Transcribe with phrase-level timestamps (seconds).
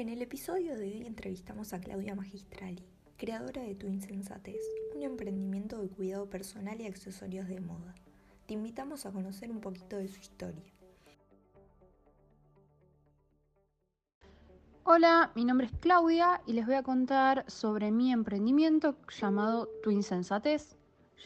[0.00, 2.82] En el episodio de hoy entrevistamos a Claudia Magistrali,
[3.18, 4.62] creadora de Tu Insensatez,
[4.96, 7.94] un emprendimiento de cuidado personal y accesorios de moda.
[8.46, 10.72] Te invitamos a conocer un poquito de su historia.
[14.84, 19.90] Hola, mi nombre es Claudia y les voy a contar sobre mi emprendimiento llamado Tu
[19.90, 20.78] Insensatez.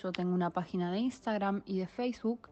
[0.02, 2.48] Yo tengo una página de Instagram y de Facebook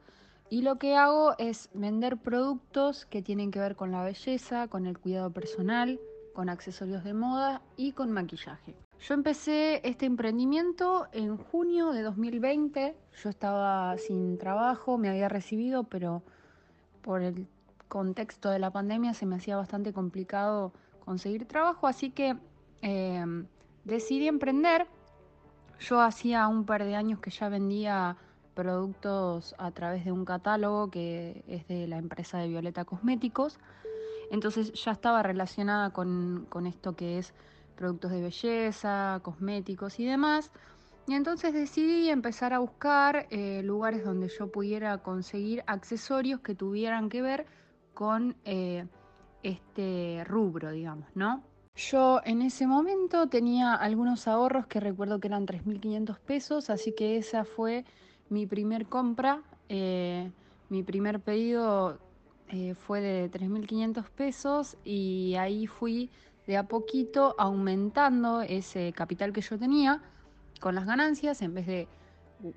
[0.51, 4.87] y lo que hago es vender productos que tienen que ver con la belleza, con
[4.87, 5.99] el cuidado personal,
[6.33, 8.75] con accesorios de moda y con maquillaje.
[9.01, 12.95] Yo empecé este emprendimiento en junio de 2020.
[13.23, 16.23] Yo estaba sin trabajo, me había recibido, pero
[17.03, 17.49] por el
[17.89, 20.73] contexto de la pandemia se me hacía bastante complicado
[21.05, 22.37] conseguir trabajo, así que
[22.81, 23.47] em,
[23.85, 24.87] decidí emprender.
[25.81, 28.17] Yo hacía un par de años que ya vendía
[28.55, 33.59] productos a través de un catálogo que es de la empresa de Violeta Cosméticos.
[34.33, 37.35] Entonces ya estaba relacionada con, esto que es
[37.77, 40.51] productos de belleza, cosméticos y demás.
[41.07, 47.11] Y entonces decidí empezar a buscar eh, lugares donde yo pudiera conseguir accesorios que tuvieran
[47.11, 47.45] que ver
[47.93, 48.87] con eh,
[49.43, 51.45] este rubro, digamos, ¿no?
[51.75, 57.19] Yo en ese momento tenía algunos ahorros que recuerdo que eran 3.500 pesos, así que
[57.19, 57.85] esa fue
[58.31, 59.43] mi primer compra.
[59.69, 60.31] Eh,
[60.71, 61.99] mi primer pedido
[62.55, 66.11] eh, fue de 3.500 pesos y ahí fui
[66.47, 70.03] de a poquito aumentando ese capital que yo tenía
[70.61, 71.89] con las ganancias, en vez de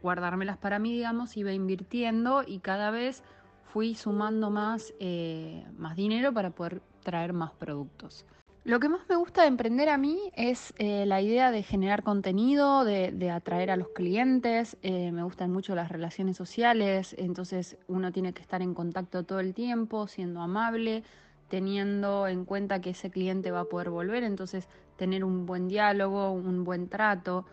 [0.01, 3.23] guardármelas para mí, digamos, iba invirtiendo y cada vez
[3.71, 8.25] fui sumando más, eh, más dinero para poder traer más productos.
[8.65, 12.01] Lo que más me gusta de emprender a mí es eh, la idea de generar
[12.01, 14.75] contenido, de, atraer a los clientes.
[14.81, 19.39] Eh, me gustan mucho las relaciones sociales, entonces uno tiene que estar en contacto todo
[19.39, 21.03] el tiempo, siendo amable,
[21.47, 26.31] teniendo en cuenta que ese cliente va a poder volver, entonces tener un buen diálogo,
[26.31, 27.45] un buen trato,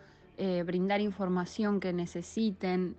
[0.65, 2.95] brindar información que necesiten,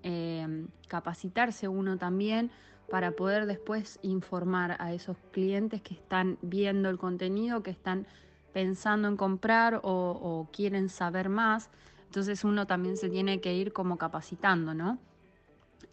[0.87, 2.53] capacitarse uno también
[2.91, 8.07] para poder después informar a esos clientes que están viendo el contenido, que están
[8.53, 11.71] pensando en comprar o, quieren saber más.
[12.07, 14.99] Entonces uno también se tiene que ir como capacitando, ¿no?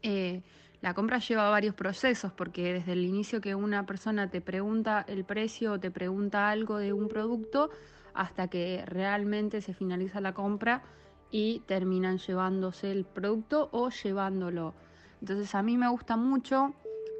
[0.04, 0.44] Eh,
[0.82, 5.26] la compra lleva varios procesos porque desde el inicio que una persona te pregunta el
[5.26, 7.70] precio o te pregunta algo de un producto
[8.14, 10.84] hasta que realmente se finaliza la compra
[11.30, 14.74] y terminan llevándose el producto o llevándolo.
[15.22, 16.74] Entonces a mí me gusta mucho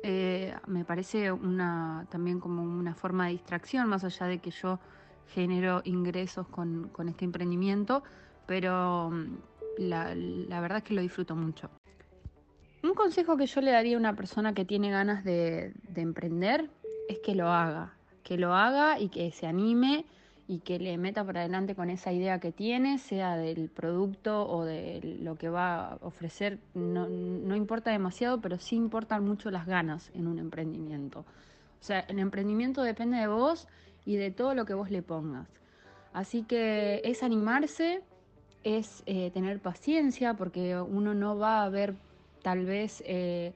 [0.04, 4.80] eh, me parece una también como una forma de distracción, más allá de que yo
[5.28, 8.04] genero ingresos con, este emprendimiento,
[8.48, 9.38] pero mm,
[9.78, 11.70] la, verdad es que lo disfruto mucho.
[12.84, 16.72] Un consejo que yo le daría a una persona que tiene ganas de emprender
[17.08, 20.06] es que lo haga, que lo haga y que se anime
[20.52, 24.66] y que le meta por adelante con esa idea que tiene, sea del producto o
[24.66, 29.66] de lo que va a ofrecer, no, no importa demasiado, pero sí importan mucho las
[29.66, 31.20] ganas en un emprendimiento.
[31.22, 33.70] O sea, el emprendimiento depende de vos
[34.06, 35.48] y de todo lo que vos le pongas.
[36.12, 38.02] Así que es animarse,
[38.66, 41.96] es eh, tener paciencia, porque uno no va a ver
[42.42, 43.02] tal vez...
[43.06, 43.54] Eh,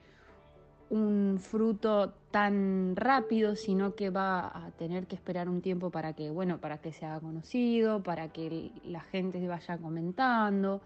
[0.89, 6.29] un fruto tan rápido, sino que va a tener que esperar un tiempo para que,
[6.31, 10.81] bueno, para que se haga conocido, para que la gente vaya comentando,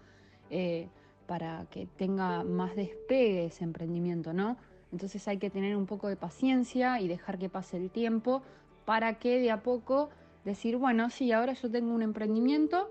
[0.48, 0.86] eh,
[1.26, 4.58] para que tenga más despegue ese emprendimiento, ¿no?
[4.92, 8.42] Entonces hay que tener un poco de paciencia y dejar que pase el tiempo
[8.84, 10.10] para que de a poco
[10.44, 12.88] decir, bueno, sí, ahora yo tengo un emprendimiento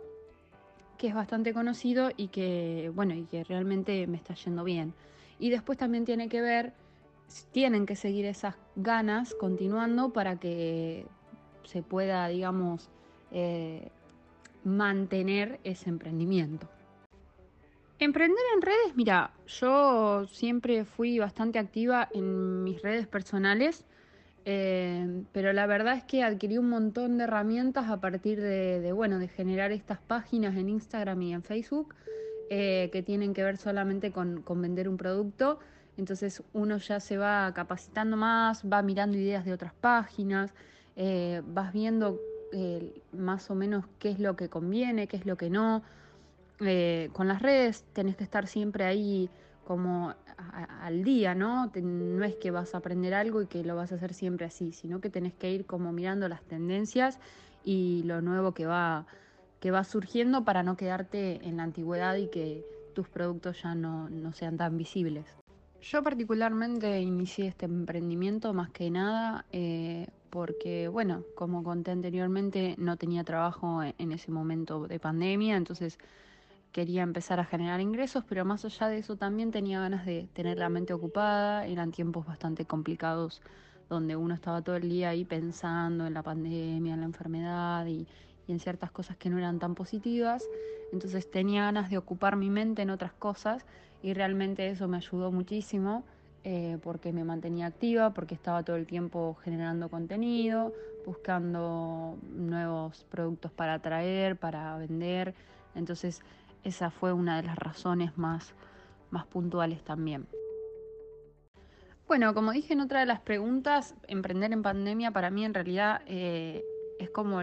[0.98, 4.94] que es bastante conocido y que, bueno, y que realmente me está yendo bien.
[5.40, 6.74] Y después también tiene que ver
[7.52, 11.06] tienen que seguir esas ganas continuando para que
[11.64, 12.90] se pueda, digamos,
[13.32, 13.90] eh,
[14.64, 16.68] mantener ese emprendimiento.
[18.00, 23.86] Emprender en redes, mira, yo siempre fui bastante activa en mis redes personales,
[24.46, 29.20] eh, pero la verdad es que adquirí un montón de herramientas a partir de, bueno,
[29.20, 31.94] de generar estas páginas en Instagram y en Facebook
[32.50, 35.60] eh, que tienen que ver solamente con vender un producto
[36.00, 40.54] entonces uno ya se va capacitando más, va mirando ideas de otras páginas,
[40.96, 42.20] eh, vas viendo
[42.54, 45.84] eh, más o menos qué es lo que conviene, qué es lo que no.
[46.62, 49.30] Eh, con las redes tenés que estar siempre ahí
[49.66, 50.16] como
[50.82, 51.70] al día, ¿no?
[51.76, 54.72] no es que vas a aprender algo y que lo vas a hacer siempre así,
[54.72, 57.20] sino que tenés que ir como mirando las tendencias
[57.64, 59.06] y lo nuevo que va,
[59.60, 64.34] que va surgiendo para no quedarte en la antigüedad y que tus productos ya no
[64.34, 65.26] sean tan visibles.
[65.82, 72.98] Yo particularmente inicié este emprendimiento más que nada eh, porque, bueno, como conté anteriormente, no
[72.98, 75.98] tenía trabajo en ese momento de pandemia, entonces
[76.72, 80.58] quería empezar a generar ingresos, pero más allá de eso también tenía ganas de tener
[80.58, 83.42] la mente ocupada, eran tiempos bastante complicados
[83.88, 88.08] donde uno estaba todo el día ahí pensando en la pandemia, en la enfermedad y,
[88.48, 90.44] en ciertas cosas que no eran tan positivas,
[90.92, 93.64] entonces tenía ganas de ocupar mi mente en otras cosas
[94.02, 96.04] y realmente eso me ayudó muchísimo.
[96.46, 100.74] Eh, porque me mantenía activa, porque estaba todo el tiempo generando contenido,
[101.06, 105.36] buscando nuevos productos para traer, para vender.
[105.76, 106.22] Entonces
[106.64, 108.54] esa fue una de las razones más,
[109.12, 110.28] más puntuales también.
[112.08, 116.02] Bueno, como dije en otra de las preguntas, emprender en pandemia para mí en realidad
[116.08, 116.64] eh,
[117.00, 117.42] es como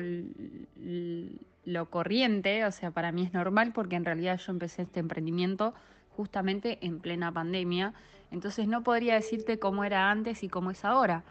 [1.64, 5.75] lo corriente, o sea, para mí es normal porque en realidad yo empecé este emprendimiento
[6.16, 7.94] justamente en plena pandemia,
[8.30, 11.24] entonces no podría decirte cómo era antes y cómo es ahora.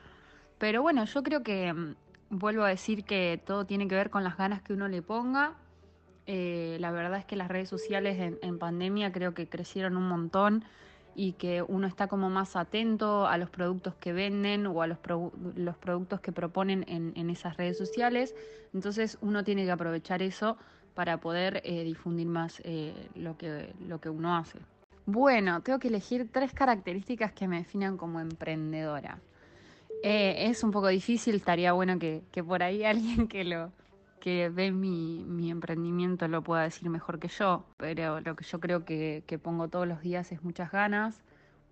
[0.58, 1.96] Pero bueno, yo creo que mm,
[2.30, 5.56] vuelvo a decir que todo tiene que ver con las ganas que uno le ponga
[6.28, 10.64] eh, la verdad es que las redes sociales en, pandemia creo que crecieron un montón
[11.14, 14.98] y que uno está como más atento a los productos que venden o a los,
[15.56, 18.36] los productos que proponen en, esas redes sociales.
[18.74, 20.58] Entonces uno tiene que aprovechar eso
[20.94, 24.60] para poder eh, difundir más eh, lo, que, lo que uno hace.
[25.06, 29.20] Bueno, tengo que elegir tres características que me definan como emprendedora.
[30.04, 33.72] es un poco difícil, estaría bueno que por ahí alguien que lo,
[34.26, 38.60] que ve mi, mi, emprendimiento lo pueda decir mejor que yo, pero lo que yo
[38.60, 41.22] creo que, pongo todos los días es muchas ganas,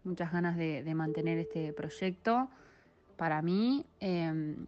[0.04, 2.52] muchas ganas de, mantener este proyecto
[3.18, 4.68] para mí, em,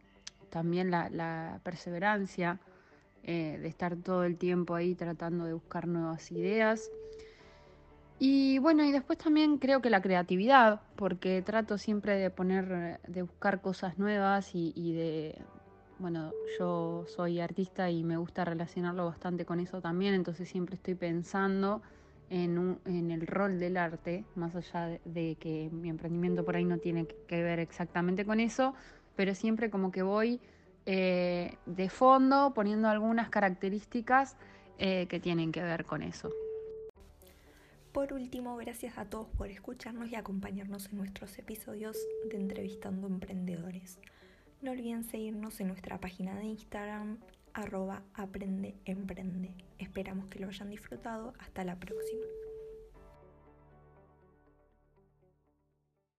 [0.50, 2.60] también la, perseverancia
[3.22, 6.90] eh, de estar todo el tiempo ahí tratando de buscar nuevas ideas.
[8.18, 13.22] Y bueno, y después también creo que la creatividad, porque trato siempre de poner, de
[13.24, 15.38] buscar cosas nuevas y de,
[16.00, 20.96] bueno, yo soy artista y me gusta relacionarlo bastante con eso también, entonces siempre estoy
[20.96, 21.82] pensando
[22.30, 26.80] en, en el rol del arte, más allá de, que mi emprendimiento por ahí no
[26.80, 28.74] tiene que ver exactamente con eso,
[29.16, 30.42] pero siempre como que voy
[30.86, 34.36] eh, de fondo poniendo algunas características
[34.78, 36.30] eh, que tienen que ver con eso.
[37.96, 41.98] Por último, gracias a todos por escucharnos y acompañarnos en nuestros episodios
[42.30, 44.02] de Entrevistando Emprendedores.
[44.62, 47.20] No olviden seguirnos en nuestra página de Instagram,
[47.54, 49.54] arroba aprende emprende.
[49.80, 51.36] Esperamos que lo hayan disfrutado.
[51.40, 52.26] Hasta la próxima.